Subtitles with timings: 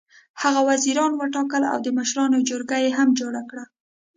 [0.41, 3.63] هغه وزیران وټاکل او د مشرانو جرګه یې هم جوړه کړه.